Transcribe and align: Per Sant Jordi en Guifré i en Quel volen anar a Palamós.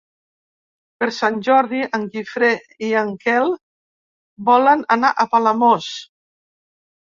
Per 1.01 1.07
Sant 1.17 1.35
Jordi 1.47 1.81
en 1.97 2.07
Guifré 2.15 2.49
i 2.87 2.89
en 3.03 3.11
Quel 3.25 3.53
volen 4.49 4.83
anar 4.97 5.13
a 5.13 5.27
Palamós. 5.35 5.93